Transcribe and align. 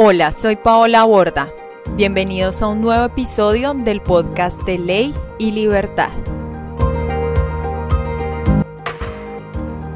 Hola, 0.00 0.30
soy 0.30 0.54
Paola 0.54 1.02
Borda. 1.02 1.52
Bienvenidos 1.96 2.62
a 2.62 2.68
un 2.68 2.80
nuevo 2.80 3.06
episodio 3.06 3.74
del 3.74 4.00
podcast 4.00 4.62
de 4.62 4.78
Ley 4.78 5.12
y 5.40 5.50
Libertad. 5.50 6.10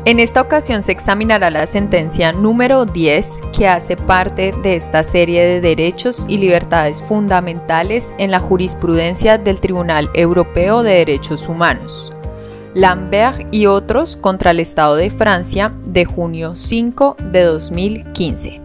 En 0.05 0.19
esta 0.19 0.41
ocasión 0.41 0.83
se 0.83 0.91
examinará 0.91 1.51
la 1.51 1.69
sentencia 1.69 2.33
número 2.33 2.85
10 2.85 3.43
que 3.57 3.69
hace 3.69 3.97
parte 3.97 4.53
de 4.65 4.75
esta 4.75 5.05
serie 5.05 5.45
de 5.45 5.61
derechos 5.61 6.25
y 6.27 6.39
libertades 6.39 7.01
fundamentales 7.01 8.13
en 8.19 8.33
la 8.33 8.41
jurisprudencia 8.41 9.39
del 9.39 9.61
Tribunal 9.61 10.11
Europeo 10.15 10.83
de 10.83 10.95
Derechos 10.95 11.49
Humanos. 11.49 12.13
Lambert 12.75 13.55
y 13.55 13.67
otros 13.67 14.17
contra 14.17 14.51
el 14.51 14.59
Estado 14.59 14.97
de 14.97 15.11
Francia 15.11 15.73
de 15.85 16.07
junio 16.07 16.57
5 16.57 17.19
de 17.31 17.43
2015. 17.45 18.62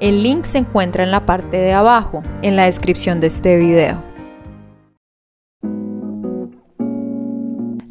El 0.00 0.22
link 0.22 0.44
se 0.44 0.56
encuentra 0.56 1.04
en 1.04 1.10
la 1.10 1.26
parte 1.26 1.58
de 1.58 1.74
abajo, 1.74 2.22
en 2.40 2.56
la 2.56 2.64
descripción 2.64 3.20
de 3.20 3.26
este 3.26 3.58
video. 3.58 4.13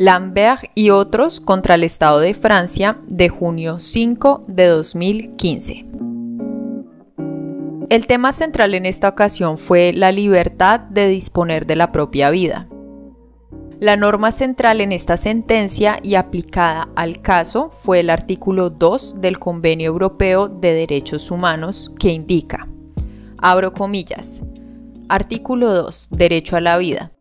Lambert 0.03 0.65
y 0.75 0.89
otros 0.89 1.39
contra 1.39 1.75
el 1.75 1.83
Estado 1.85 2.19
de 2.19 2.33
Francia 2.33 2.99
de 3.07 3.29
junio 3.29 3.79
5 3.79 4.43
de 4.49 4.67
2015. 4.67 5.85
El 7.89 8.05
tema 8.05 8.33
central 8.33 8.73
en 8.73 8.85
esta 8.85 9.07
ocasión 9.07 9.57
fue 9.57 9.93
la 9.93 10.11
libertad 10.11 10.81
de 10.81 11.07
disponer 11.07 11.65
de 11.65 11.77
la 11.77 11.93
propia 11.93 12.31
vida. 12.31 12.67
La 13.79 13.95
norma 13.95 14.33
central 14.33 14.81
en 14.81 14.91
esta 14.91 15.15
sentencia 15.15 15.99
y 16.03 16.15
aplicada 16.15 16.89
al 16.97 17.21
caso 17.21 17.69
fue 17.71 18.01
el 18.01 18.09
artículo 18.09 18.71
2 18.71 19.21
del 19.21 19.39
Convenio 19.39 19.87
Europeo 19.87 20.49
de 20.49 20.73
Derechos 20.73 21.31
Humanos 21.31 21.93
que 21.97 22.09
indica, 22.09 22.67
abro 23.37 23.71
comillas, 23.71 24.43
artículo 25.07 25.73
2, 25.73 26.09
derecho 26.11 26.57
a 26.57 26.61
la 26.61 26.77
vida. 26.77 27.13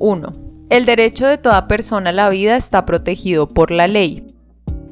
1 0.00 0.45
el 0.68 0.84
derecho 0.84 1.26
de 1.26 1.38
toda 1.38 1.68
persona 1.68 2.10
a 2.10 2.12
la 2.12 2.28
vida 2.28 2.56
está 2.56 2.84
protegido 2.84 3.48
por 3.48 3.70
la 3.70 3.88
ley. 3.88 4.32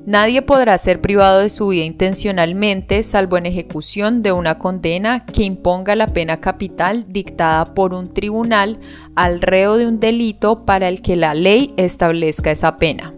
Nadie 0.07 0.43
podrá 0.43 0.77
ser 0.77 1.01
privado 1.01 1.41
de 1.41 1.49
su 1.49 1.69
vida 1.69 1.85
intencionalmente, 1.85 3.03
salvo 3.03 3.39
en 3.39 3.47
ejecución 3.47 4.23
de 4.23 4.33
una 4.33 4.59
condena 4.59 5.25
que 5.25 5.45
imponga 5.45 5.97
la 5.97 6.09
pena 6.09 6.41
capital 6.41 7.07
dictada 7.09 7.73
por 7.73 7.95
un 7.95 8.11
tribunal 8.11 8.79
al 9.17 9.41
reo 9.41 9.79
de 9.79 9.87
un 9.87 10.01
delito 10.01 10.67
para 10.67 10.89
el 10.89 11.01
que 11.01 11.17
la 11.17 11.33
ley 11.33 11.73
establezca 11.79 12.51
esa 12.51 12.77
pena. 12.77 13.15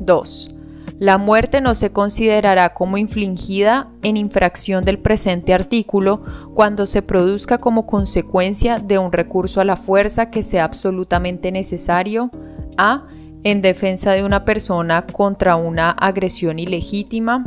2. 0.00 0.55
La 0.98 1.18
muerte 1.18 1.60
no 1.60 1.74
se 1.74 1.92
considerará 1.92 2.70
como 2.70 2.96
infligida 2.96 3.90
en 4.02 4.16
infracción 4.16 4.84
del 4.84 4.98
presente 4.98 5.52
artículo 5.52 6.22
cuando 6.54 6.86
se 6.86 7.02
produzca 7.02 7.58
como 7.58 7.86
consecuencia 7.86 8.78
de 8.78 8.98
un 8.98 9.12
recurso 9.12 9.60
a 9.60 9.66
la 9.66 9.76
fuerza 9.76 10.30
que 10.30 10.42
sea 10.42 10.64
absolutamente 10.64 11.52
necesario 11.52 12.30
a 12.78 13.08
en 13.44 13.60
defensa 13.60 14.12
de 14.12 14.24
una 14.24 14.46
persona 14.46 15.06
contra 15.06 15.56
una 15.56 15.90
agresión 15.90 16.58
ilegítima, 16.58 17.44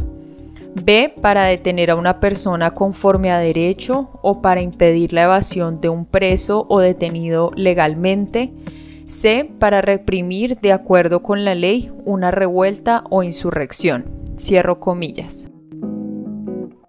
b 0.75 1.15
para 1.19 1.43
detener 1.43 1.89
a 1.89 1.95
una 1.95 2.19
persona 2.19 2.71
conforme 2.71 3.31
a 3.31 3.39
derecho 3.39 4.11
o 4.21 4.43
para 4.43 4.61
impedir 4.61 5.11
la 5.11 5.23
evasión 5.23 5.81
de 5.81 5.89
un 5.89 6.05
preso 6.05 6.67
o 6.69 6.79
detenido 6.79 7.51
legalmente, 7.55 8.53
C. 9.09 9.51
Para 9.57 9.81
reprimir 9.81 10.59
de 10.59 10.71
acuerdo 10.71 11.23
con 11.23 11.43
la 11.43 11.55
ley 11.55 11.91
una 12.05 12.29
revuelta 12.29 13.03
o 13.09 13.23
insurrección. 13.23 14.05
Cierro 14.37 14.79
comillas. 14.79 15.49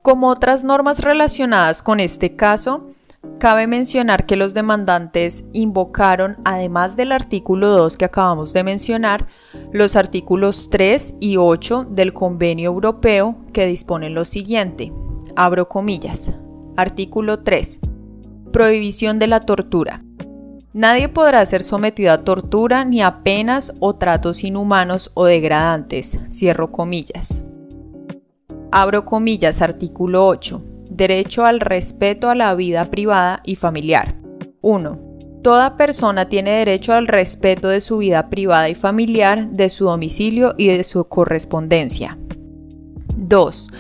Como 0.03 0.29
otras 0.29 0.63
normas 0.63 1.01
relacionadas 1.01 1.81
con 1.81 1.99
este 1.99 2.37
caso, 2.37 2.91
cabe 3.39 3.67
mencionar 3.67 4.27
que 4.27 4.37
los 4.37 4.53
demandantes 4.53 5.45
invocaron, 5.55 6.37
además 6.45 6.95
del 6.95 7.13
artículo 7.13 7.69
2 7.69 7.97
que 7.97 8.05
acabamos 8.05 8.53
de 8.53 8.65
mencionar, 8.65 9.27
los 9.73 9.97
artículos 9.97 10.69
3 10.69 11.15
y 11.21 11.39
8 11.39 11.87
del 11.89 12.13
Convenio 12.13 12.71
Europeo 12.71 13.37
que 13.55 13.67
disponen 13.67 14.13
lo 14.13 14.27
siguiente. 14.27 14.93
Abro 15.37 15.71
comillas. 15.71 16.39
Artículo 16.77 17.43
3. 17.43 17.81
Prohibición 18.53 19.19
de 19.19 19.27
la 19.27 19.41
tortura. 19.41 20.05
Nadie 20.73 21.09
podrá 21.09 21.45
ser 21.47 21.65
sometido 21.65 22.13
a 22.13 22.23
tortura 22.23 22.85
ni 22.85 23.03
a 23.03 23.25
penas 23.25 23.75
o 23.81 23.97
tratos 23.97 24.45
inhumanos 24.45 25.11
o 25.15 25.25
degradantes. 25.25 26.17
Cierro 26.31 26.71
comillas. 26.71 27.45
Abro 28.71 29.05
comillas, 29.05 29.63
artículo 29.63 30.29
8. 30.29 30.63
Derecho 30.89 31.45
al 31.45 31.59
respeto 31.59 32.29
a 32.29 32.37
la 32.37 32.55
vida 32.55 32.85
privada 32.85 33.43
y 33.45 33.57
familiar. 33.57 34.15
1. 34.61 35.01
Toda 35.43 35.77
persona 35.77 36.29
tiene 36.29 36.53
derecho 36.53 36.93
al 36.93 37.09
respeto 37.09 37.67
de 37.67 37.81
su 37.81 37.99
vida 37.99 38.31
privada 38.31 38.69
y 38.69 38.77
familiar, 38.77 39.49
de 39.49 39.71
su 39.71 39.87
domicilio 39.87 40.55
y 40.57 40.69
de 40.69 40.85
su 40.85 41.03
correspondencia. 41.09 42.17
2. 43.17 43.71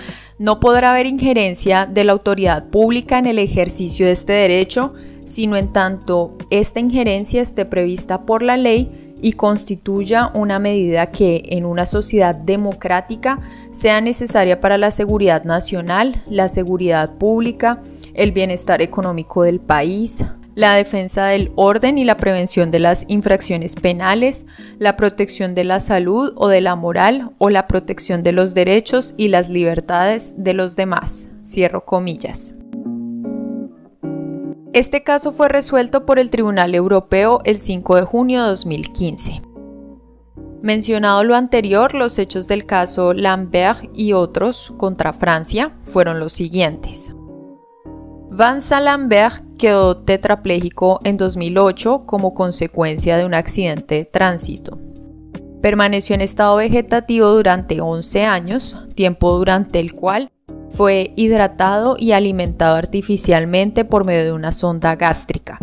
No 0.40 0.58
podrá 0.58 0.90
haber 0.90 1.06
injerencia 1.06 1.86
de 1.86 2.02
la 2.02 2.12
autoridad 2.12 2.68
pública 2.68 3.18
en 3.18 3.28
el 3.28 3.38
ejercicio 3.38 4.06
de 4.06 4.12
este 4.12 4.32
derecho 4.32 4.94
sino 5.24 5.56
en 5.56 5.72
tanto 5.72 6.36
esta 6.50 6.80
injerencia 6.80 7.42
esté 7.42 7.64
prevista 7.64 8.26
por 8.26 8.42
la 8.42 8.56
ley 8.56 9.10
y 9.22 9.32
constituya 9.32 10.30
una 10.34 10.58
medida 10.58 11.10
que 11.10 11.42
en 11.50 11.64
una 11.64 11.86
sociedad 11.86 12.34
democrática 12.34 13.40
sea 13.70 14.00
necesaria 14.00 14.60
para 14.60 14.78
la 14.78 14.90
seguridad 14.90 15.44
nacional, 15.44 16.22
la 16.28 16.48
seguridad 16.48 17.14
pública, 17.18 17.82
el 18.14 18.32
bienestar 18.32 18.82
económico 18.82 19.42
del 19.42 19.60
país, 19.60 20.24
la 20.54 20.74
defensa 20.74 21.26
del 21.26 21.52
orden 21.56 21.96
y 21.96 22.04
la 22.04 22.16
prevención 22.16 22.70
de 22.70 22.80
las 22.80 23.04
infracciones 23.08 23.76
penales, 23.76 24.46
la 24.78 24.96
protección 24.96 25.54
de 25.54 25.64
la 25.64 25.80
salud 25.80 26.32
o 26.36 26.48
de 26.48 26.60
la 26.60 26.76
moral 26.76 27.32
o 27.38 27.50
la 27.50 27.66
protección 27.66 28.22
de 28.22 28.32
los 28.32 28.54
derechos 28.54 29.14
y 29.16 29.28
las 29.28 29.48
libertades 29.48 30.34
de 30.36 30.54
los 30.54 30.76
demás. 30.76 31.28
Cierro 31.44 31.84
comillas. 31.84 32.54
Este 34.72 35.02
caso 35.02 35.32
fue 35.32 35.48
resuelto 35.48 36.06
por 36.06 36.20
el 36.20 36.30
Tribunal 36.30 36.76
Europeo 36.76 37.40
el 37.44 37.58
5 37.58 37.96
de 37.96 38.02
junio 38.02 38.42
de 38.42 38.50
2015. 38.50 39.42
Mencionado 40.62 41.24
lo 41.24 41.34
anterior, 41.34 41.92
los 41.94 42.20
hechos 42.20 42.46
del 42.46 42.66
caso 42.66 43.12
Lambert 43.12 43.90
y 43.94 44.12
otros 44.12 44.72
contra 44.76 45.12
Francia 45.12 45.76
fueron 45.82 46.20
los 46.20 46.32
siguientes. 46.32 47.16
Vincent 48.30 48.84
Lambert 48.84 49.42
quedó 49.58 49.96
tetrapléjico 49.96 51.00
en 51.02 51.16
2008 51.16 52.04
como 52.06 52.32
consecuencia 52.32 53.16
de 53.16 53.24
un 53.24 53.34
accidente 53.34 53.96
de 53.96 54.04
tránsito. 54.04 54.78
Permaneció 55.60 56.14
en 56.14 56.20
estado 56.20 56.54
vegetativo 56.56 57.26
durante 57.26 57.80
11 57.80 58.24
años, 58.24 58.76
tiempo 58.94 59.36
durante 59.36 59.80
el 59.80 59.94
cual 59.94 60.29
fue 60.70 61.12
hidratado 61.16 61.96
y 61.98 62.12
alimentado 62.12 62.76
artificialmente 62.76 63.84
por 63.84 64.04
medio 64.04 64.24
de 64.24 64.32
una 64.32 64.52
sonda 64.52 64.96
gástrica. 64.96 65.58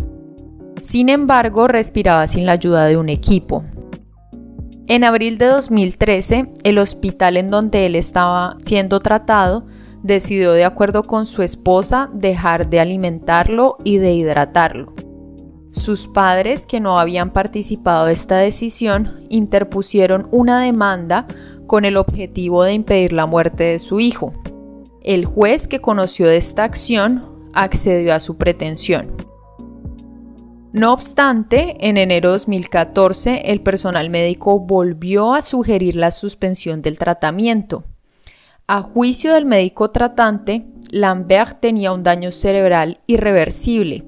Sin 0.81 1.09
embargo, 1.09 1.67
respiraba 1.67 2.27
sin 2.27 2.45
la 2.45 2.53
ayuda 2.53 2.85
de 2.85 2.97
un 2.97 3.09
equipo. 3.09 3.63
En 4.87 5.03
abril 5.03 5.37
de 5.37 5.47
2013, 5.47 6.53
el 6.63 6.77
hospital 6.77 7.37
en 7.37 7.49
donde 7.49 7.85
él 7.85 7.95
estaba 7.95 8.57
siendo 8.63 8.99
tratado 8.99 9.65
decidió, 10.03 10.53
de 10.53 10.63
acuerdo 10.63 11.03
con 11.03 11.25
su 11.25 11.41
esposa, 11.41 12.09
dejar 12.13 12.69
de 12.69 12.79
alimentarlo 12.79 13.77
y 13.83 13.97
de 13.97 14.13
hidratarlo. 14.13 14.93
Sus 15.71 16.07
padres, 16.07 16.65
que 16.65 16.79
no 16.79 16.99
habían 16.99 17.31
participado 17.31 18.05
de 18.05 18.13
esta 18.13 18.37
decisión, 18.37 19.25
interpusieron 19.29 20.27
una 20.31 20.59
demanda 20.61 21.27
con 21.67 21.83
el 21.83 21.97
objetivo 21.97 22.63
de 22.63 22.73
impedir 22.73 23.13
la 23.13 23.25
muerte 23.25 23.65
de 23.65 23.79
su 23.79 23.99
hijo, 23.99 24.33
el 25.07 25.23
juez 25.23 25.69
que 25.69 25.79
conoció 25.79 26.27
de 26.27 26.35
esta 26.35 26.65
acción 26.65 27.49
accedió 27.53 28.13
a 28.13 28.19
su 28.19 28.35
pretensión. 28.35 29.15
No 30.73 30.91
obstante, 30.91 31.77
en 31.79 31.95
enero 31.95 32.29
de 32.29 32.33
2014 32.33 33.51
el 33.51 33.61
personal 33.61 34.09
médico 34.09 34.59
volvió 34.59 35.33
a 35.33 35.41
sugerir 35.41 35.95
la 35.95 36.11
suspensión 36.11 36.81
del 36.81 36.99
tratamiento. 36.99 37.85
A 38.67 38.81
juicio 38.81 39.33
del 39.33 39.45
médico 39.45 39.91
tratante, 39.91 40.67
Lambert 40.91 41.61
tenía 41.61 41.93
un 41.93 42.03
daño 42.03 42.31
cerebral 42.31 42.99
irreversible. 43.07 44.03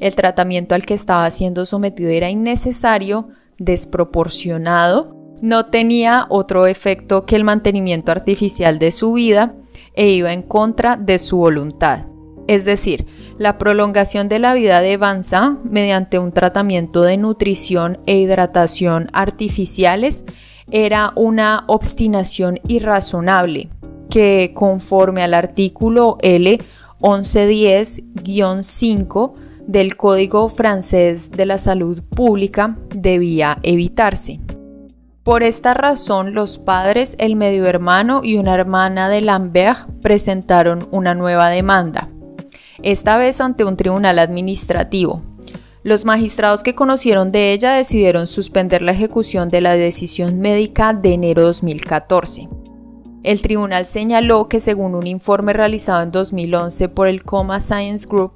El 0.00 0.14
tratamiento 0.14 0.74
al 0.74 0.84
que 0.84 0.92
estaba 0.92 1.30
siendo 1.30 1.64
sometido 1.64 2.10
era 2.10 2.28
innecesario 2.28 3.30
desproporcionado, 3.56 5.16
no 5.40 5.66
tenía 5.66 6.26
otro 6.28 6.66
efecto 6.66 7.24
que 7.24 7.36
el 7.36 7.44
mantenimiento 7.44 8.12
artificial 8.12 8.78
de 8.78 8.92
su 8.92 9.14
vida 9.14 9.54
e 9.94 10.10
iba 10.10 10.32
en 10.32 10.42
contra 10.42 10.96
de 10.96 11.18
su 11.18 11.36
voluntad. 11.36 12.06
Es 12.48 12.64
decir, 12.64 13.06
la 13.38 13.58
prolongación 13.58 14.28
de 14.28 14.38
la 14.38 14.54
vida 14.54 14.80
de 14.80 14.96
Vanza 14.96 15.58
mediante 15.64 16.18
un 16.18 16.32
tratamiento 16.32 17.02
de 17.02 17.16
nutrición 17.16 17.98
e 18.06 18.16
hidratación 18.16 19.08
artificiales 19.12 20.24
era 20.70 21.12
una 21.16 21.64
obstinación 21.68 22.60
irrazonable 22.66 23.68
que 24.10 24.52
conforme 24.54 25.22
al 25.22 25.34
artículo 25.34 26.18
L 26.20 26.58
1110-5 27.00 29.32
del 29.66 29.96
Código 29.96 30.48
francés 30.48 31.30
de 31.30 31.46
la 31.46 31.58
Salud 31.58 32.02
Pública 32.02 32.76
debía 32.94 33.58
evitarse. 33.62 34.40
Por 35.24 35.44
esta 35.44 35.72
razón, 35.72 36.34
los 36.34 36.58
padres, 36.58 37.14
el 37.20 37.36
medio 37.36 37.66
hermano 37.66 38.22
y 38.24 38.38
una 38.38 38.54
hermana 38.54 39.08
de 39.08 39.20
Lambert 39.20 39.88
presentaron 40.00 40.88
una 40.90 41.14
nueva 41.14 41.48
demanda, 41.48 42.08
esta 42.82 43.16
vez 43.16 43.40
ante 43.40 43.64
un 43.64 43.76
tribunal 43.76 44.18
administrativo. 44.18 45.22
Los 45.84 46.04
magistrados 46.04 46.64
que 46.64 46.74
conocieron 46.74 47.30
de 47.30 47.52
ella 47.52 47.72
decidieron 47.72 48.26
suspender 48.26 48.82
la 48.82 48.90
ejecución 48.90 49.48
de 49.48 49.60
la 49.60 49.76
decisión 49.76 50.40
médica 50.40 50.92
de 50.92 51.12
enero 51.12 51.42
de 51.42 51.46
2014. 51.46 52.48
El 53.22 53.42
tribunal 53.42 53.86
señaló 53.86 54.48
que 54.48 54.58
según 54.58 54.96
un 54.96 55.06
informe 55.06 55.52
realizado 55.52 56.02
en 56.02 56.10
2011 56.10 56.88
por 56.88 57.06
el 57.06 57.22
Coma 57.22 57.60
Science 57.60 58.08
Group, 58.08 58.32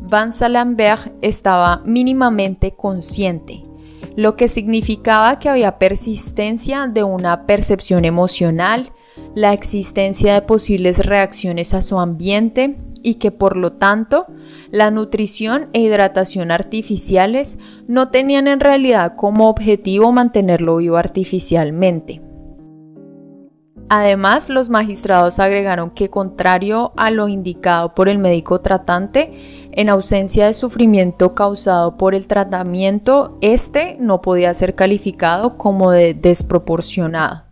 Van 0.00 0.32
Salenberg 0.32 1.12
estaba 1.22 1.80
mínimamente 1.84 2.74
consciente 2.74 3.62
lo 4.16 4.36
que 4.36 4.48
significaba 4.48 5.38
que 5.38 5.48
había 5.48 5.78
persistencia 5.78 6.86
de 6.86 7.02
una 7.02 7.46
percepción 7.46 8.04
emocional, 8.04 8.92
la 9.34 9.52
existencia 9.52 10.34
de 10.34 10.42
posibles 10.42 11.04
reacciones 11.04 11.74
a 11.74 11.82
su 11.82 11.98
ambiente 11.98 12.76
y 13.02 13.16
que 13.16 13.30
por 13.30 13.56
lo 13.56 13.72
tanto 13.72 14.26
la 14.70 14.90
nutrición 14.90 15.68
e 15.72 15.80
hidratación 15.80 16.50
artificiales 16.50 17.58
no 17.86 18.08
tenían 18.08 18.48
en 18.48 18.60
realidad 18.60 19.14
como 19.16 19.48
objetivo 19.48 20.10
mantenerlo 20.10 20.76
vivo 20.78 20.96
artificialmente. 20.96 22.22
Además, 23.96 24.48
los 24.48 24.70
magistrados 24.70 25.38
agregaron 25.38 25.88
que 25.88 26.10
contrario 26.10 26.92
a 26.96 27.12
lo 27.12 27.28
indicado 27.28 27.94
por 27.94 28.08
el 28.08 28.18
médico 28.18 28.60
tratante, 28.60 29.68
en 29.70 29.88
ausencia 29.88 30.46
de 30.46 30.52
sufrimiento 30.52 31.36
causado 31.36 31.96
por 31.96 32.16
el 32.16 32.26
tratamiento, 32.26 33.38
este 33.40 33.96
no 34.00 34.20
podía 34.20 34.52
ser 34.52 34.74
calificado 34.74 35.56
como 35.58 35.92
de 35.92 36.12
desproporcionado. 36.12 37.44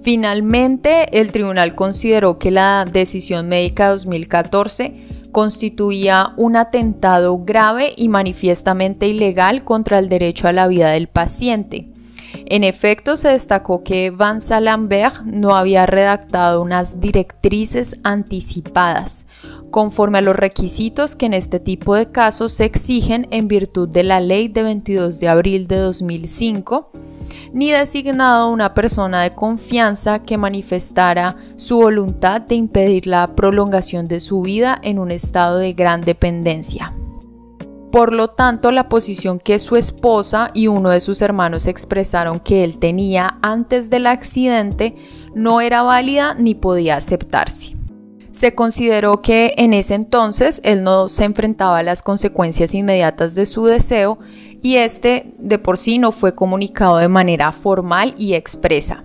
Finalmente, 0.00 1.20
el 1.20 1.32
tribunal 1.32 1.74
consideró 1.74 2.38
que 2.38 2.50
la 2.50 2.86
decisión 2.90 3.46
médica 3.46 3.90
2014 3.90 5.28
constituía 5.32 6.32
un 6.38 6.56
atentado 6.56 7.44
grave 7.44 7.92
y 7.94 8.08
manifiestamente 8.08 9.06
ilegal 9.06 9.64
contra 9.64 9.98
el 9.98 10.08
derecho 10.08 10.48
a 10.48 10.54
la 10.54 10.66
vida 10.66 10.92
del 10.92 11.08
paciente 11.08 11.90
en 12.46 12.64
efecto, 12.64 13.16
se 13.16 13.28
destacó 13.28 13.82
que 13.82 14.10
Van 14.10 14.40
Salenberg 14.40 15.24
no 15.26 15.56
había 15.56 15.86
redactado 15.86 16.62
unas 16.62 17.00
directrices 17.00 17.96
anticipadas, 18.04 19.26
conforme 19.70 20.18
a 20.18 20.22
los 20.22 20.36
requisitos 20.36 21.16
que 21.16 21.26
en 21.26 21.34
este 21.34 21.60
tipo 21.60 21.94
de 21.94 22.10
casos 22.10 22.52
se 22.52 22.64
exigen 22.64 23.26
en 23.30 23.48
virtud 23.48 23.88
de 23.88 24.04
la 24.04 24.20
ley 24.20 24.48
de 24.48 24.62
22 24.62 25.20
de 25.20 25.28
abril 25.28 25.66
de 25.66 25.76
2005, 25.76 26.90
ni 27.52 27.70
designado 27.70 28.50
una 28.50 28.74
persona 28.74 29.22
de 29.22 29.34
confianza 29.34 30.22
que 30.22 30.38
manifestara 30.38 31.36
su 31.56 31.76
voluntad 31.76 32.42
de 32.42 32.54
impedir 32.54 33.06
la 33.06 33.34
prolongación 33.34 34.06
de 34.08 34.20
su 34.20 34.42
vida 34.42 34.78
en 34.82 34.98
un 34.98 35.10
estado 35.10 35.58
de 35.58 35.72
gran 35.72 36.02
dependencia. 36.02 36.94
Por 37.90 38.12
lo 38.12 38.28
tanto, 38.28 38.70
la 38.70 38.88
posición 38.90 39.38
que 39.38 39.58
su 39.58 39.76
esposa 39.76 40.50
y 40.52 40.66
uno 40.66 40.90
de 40.90 41.00
sus 41.00 41.22
hermanos 41.22 41.66
expresaron 41.66 42.38
que 42.38 42.62
él 42.64 42.78
tenía 42.78 43.38
antes 43.40 43.88
del 43.88 44.06
accidente 44.06 44.94
no 45.34 45.62
era 45.62 45.82
válida 45.82 46.34
ni 46.34 46.54
podía 46.54 46.96
aceptarse. 46.96 47.76
Se 48.30 48.54
consideró 48.54 49.22
que 49.22 49.54
en 49.56 49.72
ese 49.72 49.94
entonces 49.94 50.60
él 50.64 50.84
no 50.84 51.08
se 51.08 51.24
enfrentaba 51.24 51.78
a 51.78 51.82
las 51.82 52.02
consecuencias 52.02 52.74
inmediatas 52.74 53.34
de 53.34 53.46
su 53.46 53.64
deseo 53.64 54.18
y 54.62 54.76
este 54.76 55.34
de 55.38 55.58
por 55.58 55.78
sí 55.78 55.98
no 55.98 56.12
fue 56.12 56.34
comunicado 56.34 56.98
de 56.98 57.08
manera 57.08 57.52
formal 57.52 58.14
y 58.18 58.34
expresa. 58.34 59.02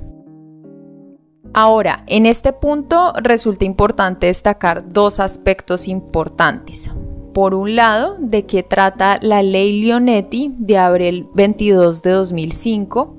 Ahora, 1.54 2.04
en 2.08 2.26
este 2.26 2.52
punto 2.52 3.14
resulta 3.22 3.64
importante 3.64 4.28
destacar 4.28 4.92
dos 4.92 5.20
aspectos 5.20 5.88
importantes 5.88 6.92
por 7.34 7.56
un 7.56 7.76
lado, 7.76 8.16
de 8.20 8.46
qué 8.46 8.64
trata 8.64 9.20
la 9.22 9.44
ley 9.44 9.82
Leonetti 9.82 10.54
de 10.58 10.78
abril 10.78 11.28
22 11.34 12.02
de 12.02 12.12
2005 12.12 13.18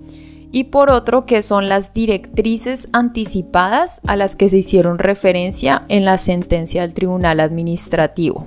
y 0.55 0.65
por 0.65 0.89
otro, 0.89 1.27
qué 1.27 1.43
son 1.43 1.69
las 1.69 1.93
directrices 1.93 2.89
anticipadas 2.93 4.01
a 4.07 4.15
las 4.15 4.37
que 4.37 4.49
se 4.49 4.59
hicieron 4.59 5.01
referencia 5.01 5.85
en 5.89 6.05
la 6.05 6.17
sentencia 6.17 6.83
del 6.83 6.95
Tribunal 6.95 7.41
Administrativo. 7.41 8.47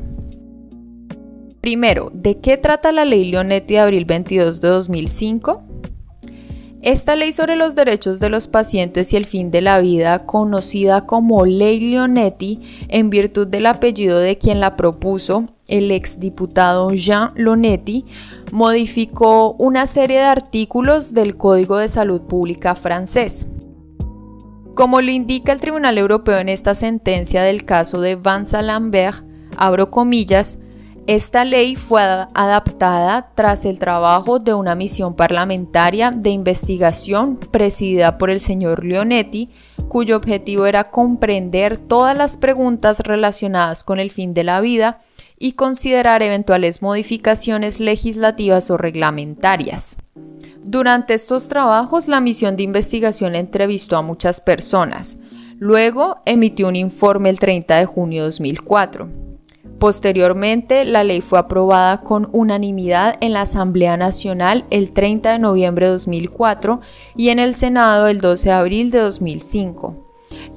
Primero, 1.59 2.09
¿de 2.13 2.39
qué 2.39 2.55
trata 2.55 2.93
la 2.93 3.03
ley 3.03 3.29
Leonetti 3.29 3.73
de 3.73 3.79
abril 3.81 4.05
22 4.05 4.61
de 4.61 4.69
2005? 4.69 5.63
Esta 6.81 7.17
ley 7.17 7.33
sobre 7.33 7.57
los 7.57 7.75
derechos 7.75 8.21
de 8.21 8.29
los 8.29 8.47
pacientes 8.47 9.11
y 9.11 9.17
el 9.17 9.25
fin 9.25 9.51
de 9.51 9.59
la 9.59 9.81
vida, 9.81 10.25
conocida 10.25 11.05
como 11.05 11.45
Ley 11.45 11.81
Leonetti, 11.81 12.61
en 12.87 13.09
virtud 13.09 13.47
del 13.47 13.65
apellido 13.65 14.19
de 14.19 14.37
quien 14.37 14.61
la 14.61 14.77
propuso, 14.77 15.43
el 15.67 15.91
exdiputado 15.91 16.91
Jean 16.91 17.31
Lonetti, 17.35 18.05
modificó 18.51 19.53
una 19.53 19.85
serie 19.87 20.19
de 20.19 20.25
artículos 20.25 21.13
del 21.13 21.37
Código 21.37 21.77
de 21.77 21.89
Salud 21.89 22.21
Pública 22.21 22.75
francés. 22.75 23.47
Como 24.75 25.01
lo 25.01 25.11
indica 25.11 25.51
el 25.51 25.59
Tribunal 25.59 25.97
Europeo 25.97 26.37
en 26.37 26.49
esta 26.49 26.75
sentencia 26.75 27.41
del 27.41 27.65
caso 27.65 27.99
de 27.99 28.15
Van 28.15 28.45
Salenberg, 28.45 29.25
abro 29.57 29.89
comillas, 29.89 30.59
esta 31.07 31.45
ley 31.45 31.77
fue 31.77 32.01
adaptada 32.01 33.31
tras 33.33 33.63
el 33.63 33.79
trabajo 33.79 34.39
de 34.39 34.53
una 34.53 34.75
misión 34.75 35.15
parlamentaria 35.15 36.11
de 36.11 36.31
investigación 36.31 37.37
presidida 37.37 38.17
por 38.17 38.29
el 38.29 38.41
señor 38.41 38.83
Leonetti, 38.83 39.49
cuyo 39.87 40.17
objetivo 40.17 40.65
era 40.65 40.91
comprender 40.91 41.77
todas 41.77 42.15
las 42.15 42.35
preguntas 42.35 42.99
relacionadas 42.99 43.85
con 43.85 43.99
el 43.99 44.11
fin 44.11 44.33
de 44.33 44.43
la 44.43 44.59
vida 44.59 44.99
y 45.39 45.53
considerar 45.53 46.23
eventuales 46.23 46.81
modificaciones 46.81 47.79
legislativas 47.79 48.69
o 48.71 48.77
reglamentarias. 48.77 49.97
Durante 50.63 51.13
estos 51.13 51.47
trabajos, 51.47 52.07
la 52.07 52.19
misión 52.19 52.55
de 52.57 52.63
investigación 52.63 53.35
entrevistó 53.35 53.97
a 53.97 54.01
muchas 54.01 54.41
personas. 54.41 55.17
Luego 55.59 56.17
emitió 56.25 56.67
un 56.67 56.75
informe 56.75 57.29
el 57.29 57.39
30 57.39 57.77
de 57.77 57.85
junio 57.85 58.23
de 58.23 58.27
2004. 58.27 59.09
Posteriormente, 59.79 60.85
la 60.85 61.03
ley 61.03 61.21
fue 61.21 61.37
aprobada 61.37 62.01
con 62.01 62.29
unanimidad 62.31 63.15
en 63.21 63.33
la 63.33 63.41
Asamblea 63.41 63.95
Nacional 63.95 64.65
el 64.71 64.91
30 64.91 65.33
de 65.33 65.39
noviembre 65.39 65.85
de 65.85 65.91
2004 65.93 66.81
y 67.15 67.29
en 67.29 67.39
el 67.39 67.53
Senado 67.53 68.07
el 68.07 68.19
12 68.19 68.49
de 68.49 68.55
abril 68.55 68.91
de 68.91 68.99
2005. 68.99 70.06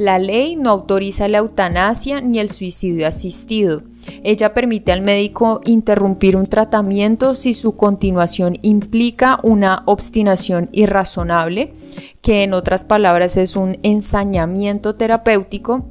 La 0.01 0.19
ley 0.19 0.57
no 0.57 0.71
autoriza 0.71 1.29
la 1.29 1.37
eutanasia 1.37 2.23
ni 2.23 2.39
el 2.39 2.49
suicidio 2.49 3.07
asistido. 3.07 3.83
Ella 4.25 4.55
permite 4.55 4.93
al 4.93 5.03
médico 5.03 5.61
interrumpir 5.67 6.37
un 6.37 6.47
tratamiento 6.47 7.35
si 7.35 7.53
su 7.53 7.77
continuación 7.77 8.59
implica 8.63 9.39
una 9.43 9.83
obstinación 9.85 10.71
irrazonable, 10.73 11.75
que 12.23 12.45
en 12.45 12.55
otras 12.55 12.85
palabras 12.85 13.37
es 13.37 13.57
un 13.57 13.77
ensañamiento 13.83 14.95
terapéutico, 14.95 15.85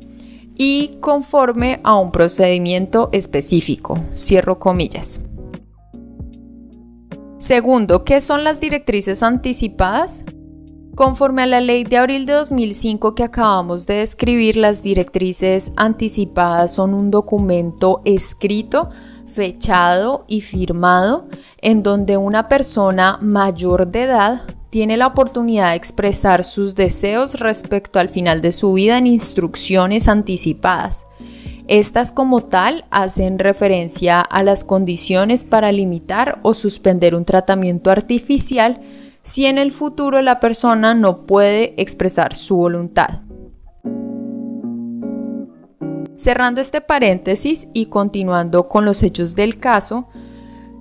y 0.56 0.98
conforme 1.02 1.80
a 1.84 2.00
un 2.00 2.12
procedimiento 2.12 3.10
específico. 3.12 4.00
Cierro 4.16 4.58
comillas. 4.58 5.20
Segundo, 7.38 8.04
¿qué 8.04 8.22
son 8.22 8.44
las 8.44 8.60
directrices 8.60 9.22
anticipadas? 9.22 10.26
Conforme 11.00 11.44
a 11.44 11.46
la 11.46 11.62
ley 11.62 11.86
de 11.86 11.96
abril 11.96 12.26
de 12.26 12.34
2005 12.34 13.16
que 13.16 13.24
acabamos 13.24 13.88
de 13.88 13.94
describir, 13.94 14.58
las 14.58 14.82
directrices 14.82 15.72
anticipadas 15.78 16.74
son 16.74 16.94
un 16.94 17.10
documento 17.10 18.02
escrito, 18.04 18.90
fechado 19.26 20.26
y 20.28 20.42
firmado 20.42 21.30
en 21.62 21.84
donde 21.84 22.18
una 22.18 22.50
persona 22.50 23.18
mayor 23.22 23.88
de 23.88 24.02
edad 24.02 24.42
tiene 24.70 24.98
la 24.98 25.08
oportunidad 25.08 25.70
de 25.70 25.78
expresar 25.78 26.44
sus 26.44 26.76
deseos 26.76 27.40
respecto 27.40 28.00
al 28.00 28.10
final 28.10 28.42
de 28.42 28.52
su 28.52 28.74
vida 28.74 28.98
en 28.98 29.08
instrucciones 29.08 30.10
anticipadas. 30.10 31.06
Estas 31.70 32.12
como 32.12 32.44
tal 32.44 32.84
hacen 32.92 33.40
referencia 33.40 34.20
a 34.20 34.44
las 34.44 34.66
condiciones 34.66 35.46
para 35.46 35.72
limitar 35.72 36.42
o 36.42 36.54
suspender 36.54 37.16
un 37.16 37.24
tratamiento 37.24 37.90
artificial 37.90 38.82
si 39.30 39.46
en 39.46 39.60
el 39.60 39.72
futuro 39.72 40.24
la 40.24 40.40
persona 40.40 40.96
no 40.96 41.28
puede 41.28 41.76
expresar 41.80 42.36
su 42.36 42.56
voluntad. 42.56 43.22
Cerrando 46.18 46.62
este 46.62 46.82
paréntesis 46.82 47.68
y 47.76 47.86
continuando 47.86 48.68
con 48.68 48.86
los 48.86 49.04
hechos 49.04 49.36
del 49.36 49.60
caso, 49.60 50.08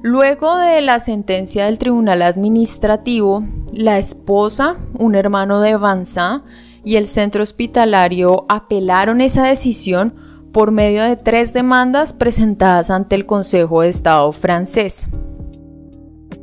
luego 0.02 0.57
de 0.57 0.81
la 0.81 0.99
sentencia 0.99 1.67
del 1.67 1.76
tribunal 1.76 2.23
administrativo, 2.23 3.45
la 3.71 3.99
esposa, 3.99 4.76
un 4.99 5.14
hermano 5.14 5.61
de 5.61 5.76
Vanza 5.76 6.43
y 6.83 6.97
el 6.97 7.07
centro 7.07 7.43
hospitalario 7.43 8.47
apelaron 8.49 9.21
esa 9.21 9.47
decisión 9.47 10.14
por 10.52 10.71
medio 10.71 11.02
de 11.02 11.17
tres 11.17 11.52
demandas 11.52 12.14
presentadas 12.14 12.88
ante 12.88 13.14
el 13.14 13.26
Consejo 13.26 13.83
de 13.83 13.90
Estado 13.90 14.33
francés. 14.33 15.09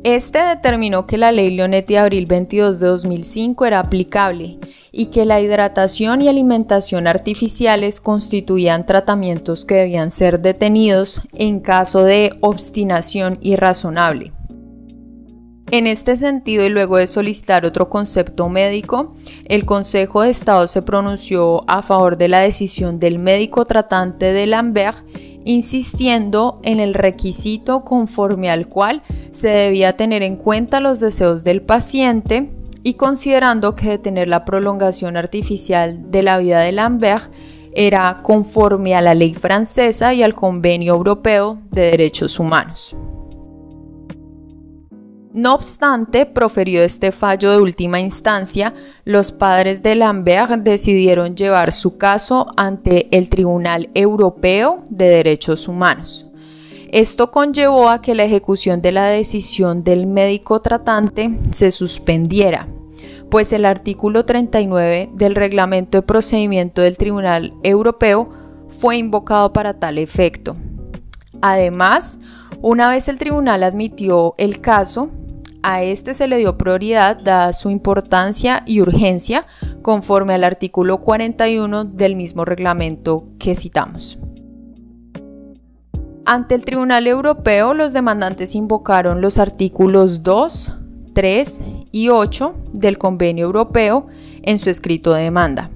Este 0.05 0.37
determinó 0.37 1.07
que 1.07 1.17
la 1.17 1.31
ley 1.31 1.49
Leonetti 1.49 1.95
de 1.95 1.99
abril 1.99 2.27
22 2.27 2.79
de 2.79 2.85
2005 2.85 3.65
era 3.65 3.79
aplicable 3.79 4.59
y 4.91 5.07
que 5.07 5.25
la 5.25 5.41
hidratación 5.41 6.21
y 6.21 6.27
alimentación 6.27 7.07
artificiales 7.07 8.01
constituían 8.01 8.85
tratamientos 8.85 9.65
que 9.65 9.73
debían 9.73 10.11
ser 10.11 10.41
detenidos 10.41 11.21
en 11.33 11.59
caso 11.59 12.03
de 12.03 12.37
obstinación 12.41 13.39
irrazonable. 13.41 14.31
En 15.71 15.87
este 15.87 16.15
sentido, 16.15 16.63
y 16.63 16.69
luego 16.69 16.97
de 16.97 17.07
solicitar 17.07 17.65
otro 17.65 17.89
concepto 17.89 18.47
médico, 18.47 19.15
el 19.45 19.65
Consejo 19.65 20.21
de 20.21 20.29
Estado 20.29 20.67
se 20.67 20.83
pronunció 20.83 21.67
a 21.67 21.81
favor 21.81 22.15
de 22.15 22.27
la 22.27 22.41
decisión 22.41 22.99
del 22.99 23.17
médico 23.17 23.65
tratante 23.65 24.33
de 24.33 24.45
Lambert 24.45 25.03
insistiendo 25.45 26.59
en 26.63 26.81
el 26.81 26.93
requisito 26.93 27.85
conforme 27.85 28.49
al 28.49 28.67
cual 28.67 29.01
se 29.31 29.47
debía 29.47 29.95
tener 29.95 30.23
en 30.23 30.35
cuenta 30.35 30.81
los 30.81 30.99
deseos 30.99 31.43
del 31.43 31.61
paciente 31.61 32.49
y 32.83 32.95
considerando 32.95 33.75
que 33.75 33.89
detener 33.89 34.27
la 34.27 34.43
prolongación 34.43 35.15
artificial 35.17 36.11
de 36.11 36.23
la 36.23 36.37
vida 36.37 36.59
de 36.59 36.71
Lambert 36.71 37.31
era 37.73 38.21
conforme 38.23 38.95
a 38.95 39.01
la 39.01 39.13
ley 39.13 39.33
francesa 39.33 40.13
y 40.13 40.23
al 40.23 40.35
Convenio 40.35 40.93
Europeo 40.93 41.59
de 41.71 41.91
Derechos 41.91 42.39
Humanos. 42.39 42.95
No 45.35 45.53
obstante, 45.53 46.25
proferió 46.25 46.81
este 46.81 47.11
fallo 47.11 47.51
de 47.51 47.59
última 47.59 47.99
instancia, 47.99 48.73
los 49.03 49.33
padres 49.33 49.83
de 49.83 49.95
Lambert 49.95 50.63
decidieron 50.63 51.35
llevar 51.35 51.73
su 51.73 51.97
caso 51.97 52.47
ante 52.55 53.09
el 53.11 53.27
Tribunal 53.27 53.89
Europeo 53.95 54.85
de 54.89 55.09
Derechos 55.09 55.67
Humanos. 55.67 56.25
Esto 56.89 57.31
conllevó 57.31 57.89
a 57.89 58.01
que 58.01 58.15
la 58.15 58.23
ejecución 58.23 58.81
de 58.81 58.93
la 58.93 59.07
decisión 59.07 59.83
del 59.83 60.07
médico 60.07 60.61
tratante 60.61 61.37
se 61.51 61.69
suspendiera, 61.71 62.69
pues 63.29 63.51
el 63.51 63.65
artículo 63.65 64.23
39 64.23 65.09
del 65.15 65.35
reglamento 65.35 65.97
de 65.97 66.03
procedimiento 66.03 66.81
del 66.81 66.97
Tribunal 66.97 67.53
Europeo 67.61 68.29
fue 68.69 68.95
invocado 68.95 69.51
para 69.51 69.73
tal 69.73 69.97
efecto. 69.97 70.55
Además, 71.41 72.21
una 72.61 72.89
vez 72.89 73.09
el 73.09 73.19
tribunal 73.19 73.63
admitió 73.63 74.33
el 74.37 74.61
caso, 74.61 75.09
a 75.67 75.81
este 75.81 76.13
se 76.13 76.27
le 76.27 76.37
dio 76.37 76.59
prioridad 76.59 77.17
dada 77.17 77.51
su 77.51 77.71
importancia 77.71 78.61
y 78.67 78.81
urgencia 78.81 79.47
conforme 79.81 80.35
al 80.35 80.43
artículo 80.43 81.01
41 81.01 81.85
del 81.85 82.15
mismo 82.15 82.45
reglamento 82.45 83.25
que 83.39 83.55
citamos. 83.55 84.19
Ante 86.23 86.53
el 86.53 86.65
Tribunal 86.65 87.07
Europeo, 87.07 87.73
los 87.73 87.93
demandantes 87.93 88.53
invocaron 88.53 89.21
los 89.21 89.39
artículos 89.39 90.21
2, 90.21 90.71
3 91.13 91.63
y 91.91 92.09
8 92.09 92.55
del 92.73 92.99
Convenio 92.99 93.47
Europeo 93.47 94.05
en 94.43 94.59
su 94.59 94.69
escrito 94.69 95.13
de 95.13 95.23
demanda. 95.23 95.71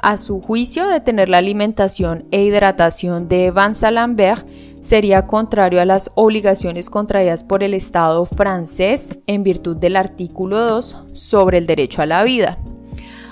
A 0.00 0.18
su 0.18 0.42
juicio, 0.42 0.86
detener 0.86 1.30
la 1.30 1.38
alimentación 1.38 2.26
e 2.30 2.44
hidratación 2.44 3.26
de 3.26 3.52
Van 3.52 3.74
Salambert 3.74 4.46
sería 4.80 5.26
contrario 5.26 5.80
a 5.80 5.84
las 5.84 6.10
obligaciones 6.14 6.90
contraídas 6.90 7.42
por 7.42 7.62
el 7.62 7.74
Estado 7.74 8.24
francés 8.24 9.16
en 9.26 9.42
virtud 9.42 9.76
del 9.76 9.96
artículo 9.96 10.58
2 10.60 11.04
sobre 11.12 11.58
el 11.58 11.66
derecho 11.66 12.02
a 12.02 12.06
la 12.06 12.22
vida. 12.24 12.58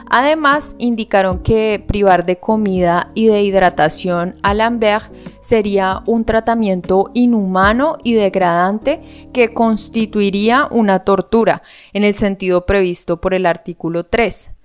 Además, 0.08 0.76
indicaron 0.78 1.40
que 1.40 1.82
privar 1.84 2.26
de 2.26 2.36
comida 2.36 3.10
y 3.14 3.26
de 3.26 3.42
hidratación 3.42 4.36
a 4.42 4.54
Lambert 4.54 5.12
sería 5.40 6.02
un 6.06 6.24
tratamiento 6.24 7.10
inhumano 7.12 7.98
y 8.04 8.14
degradante 8.14 9.00
que 9.32 9.52
constituiría 9.52 10.68
una 10.70 11.00
tortura 11.00 11.62
en 11.92 12.04
el 12.04 12.14
sentido 12.14 12.66
previsto 12.66 13.20
por 13.20 13.34
el 13.34 13.46
artículo 13.46 14.04
3. 14.04 14.55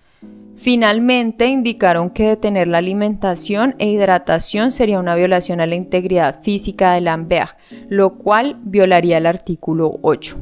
Finalmente, 0.56 1.48
indicaron 1.48 2.10
que 2.10 2.28
detener 2.28 2.68
la 2.68 2.80
alimentación 2.80 3.76
e 3.80 3.90
hidratación 3.90 4.72
sería 4.72 5.00
una 5.00 5.16
violación 5.16 5.62
a 5.62 5.66
la 5.66 5.76
integridad 5.76 6.42
física 6.42 6.94
de 6.94 7.02
Lambert, 7.02 7.58
lo 7.90 8.18
cual 8.18 8.60
violaría 8.64 9.18
el 9.18 9.26
artículo 9.26 10.00
8. 10.02 10.38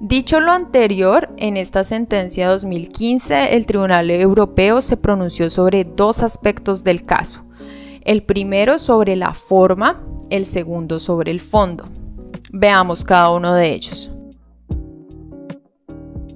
Dicho 0.00 0.40
lo 0.40 0.52
anterior, 0.52 1.32
en 1.36 1.56
esta 1.56 1.84
sentencia 1.84 2.48
2015 2.48 3.54
el 3.54 3.66
Tribunal 3.66 4.10
Europeo 4.10 4.80
se 4.80 4.96
pronunció 4.96 5.50
sobre 5.50 5.84
dos 5.84 6.22
aspectos 6.22 6.84
del 6.84 7.04
caso. 7.04 7.44
El 8.02 8.22
primero 8.22 8.78
sobre 8.78 9.14
la 9.14 9.34
forma, 9.34 10.02
el 10.30 10.46
segundo 10.46 11.00
sobre 11.00 11.30
el 11.30 11.40
fondo. 11.40 11.84
Veamos 12.50 13.04
cada 13.04 13.30
uno 13.30 13.54
de 13.54 13.72
ellos. 13.72 14.10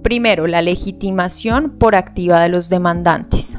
Primero, 0.04 0.46
la 0.46 0.60
legitimación 0.60 1.70
por 1.78 1.94
activa 1.94 2.42
de 2.42 2.50
los 2.50 2.68
demandantes. 2.68 3.58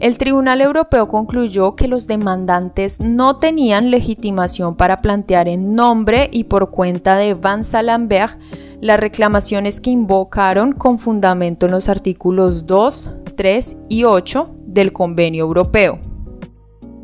El 0.00 0.18
Tribunal 0.18 0.60
Europeo 0.60 1.06
concluyó 1.06 1.76
que 1.76 1.86
los 1.86 2.08
demandantes 2.08 2.98
no 2.98 3.36
tenían 3.36 3.92
legitimación 3.92 4.74
para 4.74 5.00
plantear 5.00 5.46
en 5.46 5.76
nombre 5.76 6.28
y 6.32 6.44
por 6.44 6.72
cuenta 6.72 7.16
de 7.16 7.34
Van 7.34 7.62
Salambert 7.62 8.36
las 8.80 8.98
reclamaciones 8.98 9.80
que 9.80 9.90
invocaron 9.90 10.72
con 10.72 10.98
fundamento 10.98 11.66
en 11.66 11.72
los 11.72 11.88
artículos 11.88 12.66
2, 12.66 13.10
3 13.36 13.76
y 13.88 14.02
8 14.02 14.56
del 14.66 14.92
Convenio 14.92 15.44
Europeo 15.44 16.11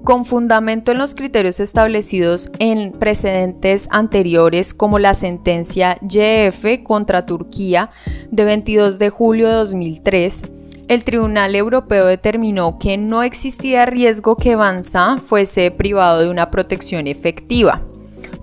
con 0.09 0.25
fundamento 0.25 0.93
en 0.93 0.97
los 0.97 1.15
criterios 1.15 1.61
establecidos 1.61 2.51
en 2.61 2.93
precedentes 2.93 3.89
anteriores 3.91 4.73
como 4.73 4.99
la 4.99 5.13
sentencia 5.13 5.99
YF 6.01 6.83
contra 6.83 7.27
Turquía 7.27 7.91
de 8.31 8.45
22 8.45 8.99
de 8.99 9.11
julio 9.11 9.49
de 9.49 9.55
2003, 9.57 10.47
el 10.89 11.05
Tribunal 11.05 11.55
Europeo 11.55 12.07
determinó 12.07 12.79
que 12.79 12.97
no 12.97 13.23
existía 13.23 13.85
riesgo 13.85 14.37
que 14.37 14.57
Banza 14.57 15.19
fuese 15.19 15.71
privado 15.71 16.21
de 16.21 16.31
una 16.31 16.51
protección 16.51 17.07
efectiva. 17.07 17.83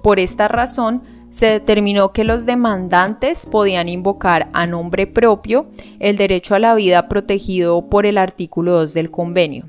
Por 0.03 0.19
esta 0.19 0.47
razón, 0.47 1.01
se 1.29 1.47
determinó 1.47 2.13
que 2.13 2.25
los 2.25 2.45
demandantes 2.45 3.47
podían 3.47 3.89
invocar 3.89 4.49
a 4.53 4.67
nombre 4.67 5.07
propio 5.07 5.65
el 5.97 6.15
derecho 6.15 6.53
a 6.53 6.59
la 6.59 6.75
vida 6.75 7.07
protegido 7.07 7.89
por 7.89 8.05
el 8.05 8.19
artículo 8.19 8.73
2 8.73 8.93
del 8.93 9.09
convenio. 9.09 9.65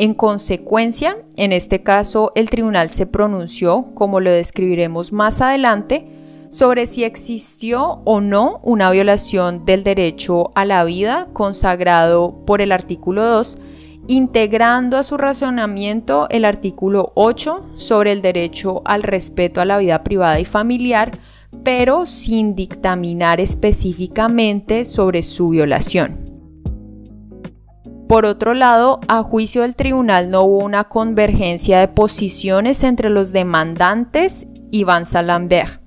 En 0.00 0.14
consecuencia, 0.14 1.18
en 1.36 1.52
este 1.52 1.82
caso, 1.82 2.32
el 2.34 2.48
tribunal 2.48 2.88
se 2.88 3.04
pronunció, 3.04 3.88
como 3.92 4.20
lo 4.20 4.30
describiremos 4.30 5.12
más 5.12 5.42
adelante, 5.42 6.06
sobre 6.48 6.86
si 6.86 7.04
existió 7.04 8.00
o 8.06 8.22
no 8.22 8.60
una 8.62 8.90
violación 8.90 9.66
del 9.66 9.84
derecho 9.84 10.52
a 10.54 10.64
la 10.64 10.84
vida 10.84 11.28
consagrado 11.34 12.46
por 12.46 12.62
el 12.62 12.72
artículo 12.72 13.22
2, 13.26 13.58
integrando 14.08 14.96
a 14.96 15.02
su 15.02 15.18
razonamiento 15.18 16.28
el 16.30 16.46
artículo 16.46 17.12
8 17.14 17.72
sobre 17.74 18.12
el 18.12 18.22
derecho 18.22 18.80
al 18.86 19.02
respeto 19.02 19.60
a 19.60 19.66
la 19.66 19.76
vida 19.76 20.02
privada 20.02 20.40
y 20.40 20.46
familiar, 20.46 21.18
pero 21.62 22.06
sin 22.06 22.54
dictaminar 22.54 23.38
específicamente 23.38 24.86
sobre 24.86 25.22
su 25.22 25.50
violación. 25.50 26.29
Por 28.10 28.24
otro 28.24 28.54
lado, 28.54 28.98
a 29.06 29.22
juicio 29.22 29.62
del 29.62 29.76
tribunal 29.76 30.30
no 30.30 30.42
hubo 30.42 30.64
una 30.64 30.82
convergencia 30.82 31.78
de 31.78 31.86
posiciones 31.86 32.82
entre 32.82 33.08
los 33.08 33.32
demandantes 33.32 34.48
y 34.72 34.82
Van 34.82 35.04
Lambert. 35.22 35.80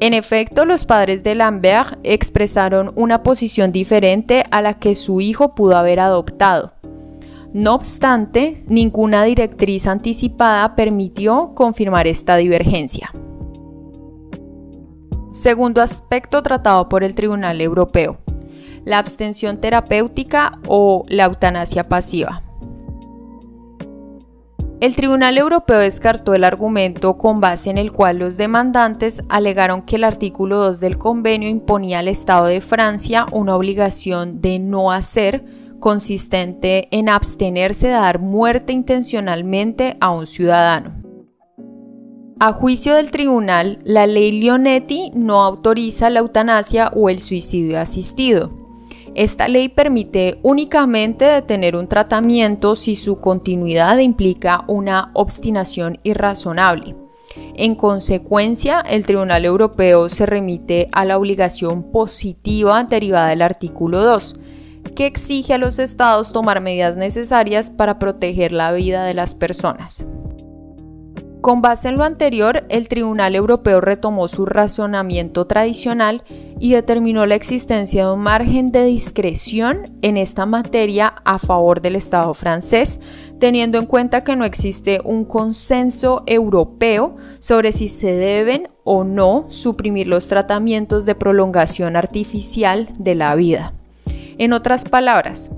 En 0.00 0.12
efecto, 0.12 0.64
los 0.64 0.84
padres 0.84 1.22
de 1.22 1.36
Lambert 1.36 2.00
expresaron 2.02 2.90
una 2.96 3.22
posición 3.22 3.70
diferente 3.70 4.42
a 4.50 4.60
la 4.60 4.80
que 4.80 4.96
su 4.96 5.20
hijo 5.20 5.54
pudo 5.54 5.76
haber 5.76 6.00
adoptado. 6.00 6.72
No 7.52 7.76
obstante, 7.76 8.56
ninguna 8.66 9.22
directriz 9.22 9.86
anticipada 9.86 10.74
permitió 10.74 11.52
confirmar 11.54 12.08
esta 12.08 12.34
divergencia. 12.34 13.12
Segundo 15.30 15.80
aspecto 15.80 16.42
tratado 16.42 16.88
por 16.88 17.04
el 17.04 17.14
Tribunal 17.14 17.60
Europeo 17.60 18.18
la 18.84 18.98
abstención 18.98 19.60
terapéutica 19.60 20.58
o 20.66 21.04
la 21.08 21.24
eutanasia 21.24 21.88
pasiva. 21.88 22.42
El 24.80 24.96
Tribunal 24.96 25.36
Europeo 25.36 25.78
descartó 25.78 26.32
el 26.32 26.42
argumento 26.42 27.18
con 27.18 27.38
base 27.38 27.68
en 27.68 27.76
el 27.76 27.92
cual 27.92 28.18
los 28.18 28.38
demandantes 28.38 29.22
alegaron 29.28 29.82
que 29.82 29.96
el 29.96 30.04
artículo 30.04 30.56
2 30.56 30.80
del 30.80 30.96
convenio 30.96 31.50
imponía 31.50 31.98
al 31.98 32.08
Estado 32.08 32.46
de 32.46 32.62
Francia 32.62 33.26
una 33.30 33.56
obligación 33.56 34.40
de 34.40 34.58
no 34.58 34.90
hacer 34.90 35.44
consistente 35.80 36.88
en 36.92 37.10
abstenerse 37.10 37.88
de 37.88 37.92
dar 37.92 38.20
muerte 38.20 38.72
intencionalmente 38.72 39.98
a 40.00 40.12
un 40.12 40.26
ciudadano. 40.26 40.94
A 42.38 42.54
juicio 42.54 42.94
del 42.94 43.10
tribunal, 43.10 43.80
la 43.84 44.06
ley 44.06 44.32
Leonetti 44.32 45.10
no 45.14 45.42
autoriza 45.42 46.08
la 46.08 46.20
eutanasia 46.20 46.90
o 46.96 47.10
el 47.10 47.18
suicidio 47.18 47.78
asistido. 47.78 48.59
Esta 49.14 49.48
ley 49.48 49.68
permite 49.68 50.38
únicamente 50.42 51.24
detener 51.24 51.74
un 51.74 51.88
tratamiento 51.88 52.76
si 52.76 52.94
su 52.94 53.18
continuidad 53.20 53.98
implica 53.98 54.64
una 54.68 55.10
obstinación 55.14 55.98
irrazonable. 56.04 56.94
En 57.54 57.74
consecuencia, 57.74 58.80
el 58.80 59.06
Tribunal 59.06 59.44
Europeo 59.44 60.08
se 60.08 60.26
remite 60.26 60.88
a 60.92 61.04
la 61.04 61.18
obligación 61.18 61.90
positiva 61.90 62.82
derivada 62.84 63.28
del 63.28 63.42
artículo 63.42 64.02
2, 64.02 64.36
que 64.94 65.06
exige 65.06 65.54
a 65.54 65.58
los 65.58 65.78
estados 65.78 66.32
tomar 66.32 66.60
medidas 66.60 66.96
necesarias 66.96 67.70
para 67.70 67.98
proteger 67.98 68.52
la 68.52 68.72
vida 68.72 69.04
de 69.04 69.14
las 69.14 69.34
personas. 69.34 70.06
Con 71.40 71.62
base 71.62 71.88
en 71.88 71.96
lo 71.96 72.04
anterior, 72.04 72.66
el 72.68 72.88
Tribunal 72.88 73.34
Europeo 73.34 73.80
retomó 73.80 74.28
su 74.28 74.44
razonamiento 74.44 75.46
tradicional 75.46 76.22
y 76.58 76.72
determinó 76.72 77.24
la 77.24 77.34
existencia 77.34 78.04
de 78.06 78.12
un 78.12 78.20
margen 78.20 78.72
de 78.72 78.84
discreción 78.84 79.98
en 80.02 80.18
esta 80.18 80.44
materia 80.44 81.14
a 81.24 81.38
favor 81.38 81.80
del 81.80 81.96
Estado 81.96 82.34
francés, 82.34 83.00
teniendo 83.38 83.78
en 83.78 83.86
cuenta 83.86 84.22
que 84.22 84.36
no 84.36 84.44
existe 84.44 85.00
un 85.02 85.24
consenso 85.24 86.24
europeo 86.26 87.16
sobre 87.38 87.72
si 87.72 87.88
se 87.88 88.12
deben 88.12 88.68
o 88.84 89.04
no 89.04 89.46
suprimir 89.48 90.08
los 90.08 90.28
tratamientos 90.28 91.06
de 91.06 91.14
prolongación 91.14 91.96
artificial 91.96 92.90
de 92.98 93.14
la 93.14 93.34
vida. 93.34 93.72
En 94.36 94.52
otras 94.52 94.84
palabras, 94.84 95.50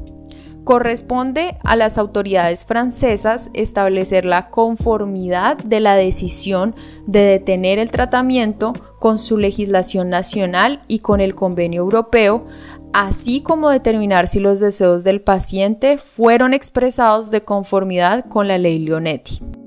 Corresponde 0.65 1.59
a 1.65 1.75
las 1.75 1.99
autoridades 1.99 2.67
francesas 2.67 3.51
establecer 3.53 4.25
la 4.25 4.49
conformidad 4.51 5.59
de 5.59 5.81
la 5.81 5.97
decisión 5.97 6.77
de 7.07 7.21
detener 7.21 7.81
el 7.81 7.91
tratamiento 7.91 8.73
con 9.01 9.19
su 9.19 9.39
legislación 9.39 10.09
nacional 10.09 10.83
y 10.87 11.01
con 11.01 11.21
el 11.21 11.35
convenio 11.35 11.83
europeo, 11.83 12.47
así 12.93 13.41
como 13.41 13.71
determinar 13.71 14.29
si 14.29 14.39
los 14.39 14.61
deseos 14.61 15.03
del 15.03 15.21
paciente 15.21 15.99
fueron 15.99 16.55
expresados 16.55 17.33
de 17.33 17.43
conformidad 17.43 18.27
con 18.29 18.47
la 18.47 18.59
ley 18.59 18.79
Leonetti. 18.79 19.62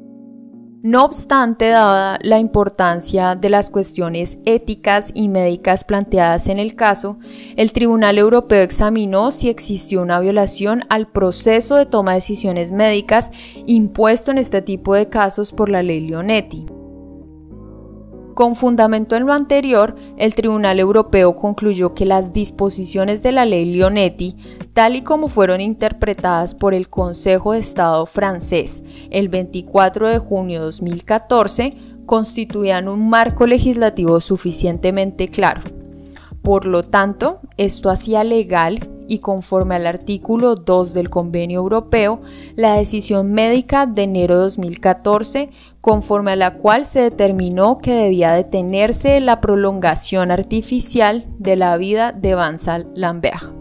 No 0.85 1.03
obstante, 1.03 1.69
dada 1.69 2.19
la 2.21 2.37
importancia 2.37 3.33
de 3.33 3.49
las 3.49 3.71
cuestiones 3.71 4.37
éticas 4.45 5.09
y 5.15 5.29
médicas 5.29 5.83
planteadas 5.83 6.47
en 6.47 6.59
el 6.59 6.75
caso, 6.75 7.17
el 7.55 7.73
Tribunal 7.73 8.19
Europeo 8.19 8.61
examinó 8.61 9.31
si 9.31 9.49
existió 9.49 10.03
una 10.03 10.19
violación 10.19 10.83
al 10.89 11.07
proceso 11.07 11.75
de 11.75 11.87
toma 11.87 12.11
de 12.11 12.17
decisiones 12.17 12.71
médicas 12.71 13.31
impuesto 13.65 14.29
en 14.29 14.37
este 14.37 14.61
tipo 14.61 14.93
de 14.93 15.09
casos 15.09 15.53
por 15.53 15.69
la 15.69 15.81
ley 15.81 16.01
Leonetti. 16.01 16.67
Con 18.35 18.57
fundamento 18.57 19.15
en 19.15 19.25
lo 19.25 19.31
anterior, 19.31 19.95
el 20.17 20.35
Tribunal 20.35 20.77
Europeo 20.81 21.37
concluyó 21.37 21.93
que 21.93 22.05
las 22.05 22.33
disposiciones 22.33 23.23
de 23.23 23.31
la 23.31 23.45
ley 23.45 23.63
Leonetti, 23.63 24.35
tal 24.73 24.97
y 24.97 25.03
como 25.03 25.29
fueron 25.29 25.61
interpretadas 25.61 26.53
por 26.53 26.73
el 26.73 26.89
Consejo 26.89 27.53
de 27.53 27.59
Estado 27.59 28.05
francés 28.05 28.83
el 29.09 29.29
24 29.29 30.09
de 30.09 30.19
junio 30.19 30.59
de 30.59 30.65
2014, 30.65 31.77
constituían 32.05 32.89
un 32.89 33.09
marco 33.09 33.48
legislativo 33.48 34.19
suficientemente 34.19 35.29
claro. 35.29 35.61
Por 36.41 36.65
lo 36.65 36.83
tanto, 36.83 37.39
esto 37.55 37.89
hacía 37.89 38.25
legal 38.25 38.95
y 39.07 39.20
conforme 39.20 39.75
al 39.75 39.87
artículo 39.87 40.55
2 40.55 40.94
del 40.94 41.09
Convenio 41.09 41.59
Europeo, 41.59 42.22
la 42.55 42.75
decisión 42.75 43.31
médica 43.31 43.85
de 43.85 44.03
enero 44.03 44.35
de 44.35 44.41
2014, 44.41 45.50
conforme 45.81 46.31
a 46.31 46.35
la 46.35 46.55
cual 46.55 46.85
se 46.85 47.01
determinó 47.01 47.77
que 47.77 47.94
debía 47.94 48.33
detenerse 48.33 49.20
la 49.20 49.41
prolongación 49.41 50.31
artificial 50.31 51.25
de 51.37 51.55
la 51.55 51.77
vida 51.77 52.11
de 52.11 52.35
Vincent 52.35 52.87
Lambert. 52.96 53.55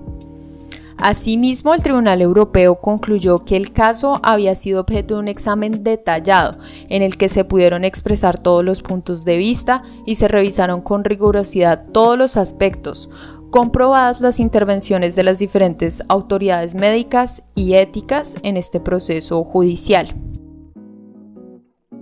Asimismo, 0.96 1.74
el 1.74 1.83
Tribunal 1.83 2.22
Europeo 2.22 2.76
concluyó 2.76 3.44
que 3.44 3.57
el 3.57 3.72
caso 3.72 4.20
había 4.22 4.54
sido 4.54 4.80
objeto 4.80 5.14
de 5.14 5.20
un 5.20 5.28
examen 5.28 5.83
detallado 5.83 6.57
en 6.88 7.02
el 7.02 7.16
que 7.16 7.28
se 7.28 7.44
pudieron 7.44 7.85
expresar 7.85 8.38
todos 8.38 8.64
los 8.64 8.80
puntos 8.80 9.24
de 9.24 9.37
vista 9.37 9.83
y 10.07 10.14
se 10.14 10.28
revisaron 10.28 10.80
con 10.80 11.04
rigurosidad 11.04 11.87
todos 11.92 12.16
los 12.16 12.37
aspectos, 12.37 13.11
comprobadas 13.54 14.20
las 14.20 14.40
intervenciones 14.40 15.14
de 15.14 15.22
las 15.22 15.38
diferentes 15.38 16.02
autoridades 16.08 16.74
médicas 16.74 17.44
y 17.54 17.74
éticas 17.74 18.34
en 18.42 18.56
este 18.56 18.80
proceso 18.80 19.44
judicial. 19.44 20.12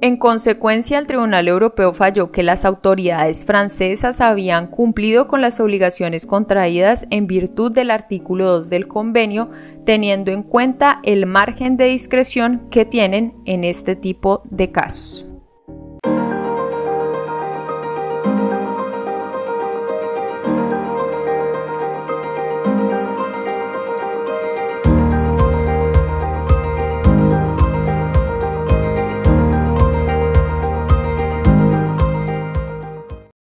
En 0.01 0.17
consecuencia, 0.17 0.99
el 0.99 1.07
Tribunal 1.07 1.49
Europeo 1.49 1.93
falló 1.93 2.33
que 2.33 2.43
las 2.43 2.65
autoridades 2.65 3.45
francesas 3.45 4.23
habían 4.23 4.67
cumplido 4.67 5.29
con 5.29 5.43
las 5.43 5.61
obligaciones 5.61 6.25
contraídas 6.25 7.07
en 7.11 7.27
virtud 7.27 7.71
del 7.71 7.91
artículo 7.91 8.47
2 8.47 8.71
del 8.71 8.89
convenio, 8.89 9.51
teniendo 9.85 10.31
en 10.31 10.45
cuenta 10.45 11.01
el 11.05 11.27
margen 11.27 11.77
de 11.77 11.85
discreción 11.85 12.63
que 12.71 12.87
tienen 12.87 13.35
en 13.45 13.65
este 13.65 13.95
tipo 13.95 14.41
de 14.49 14.73
casos. 14.73 15.27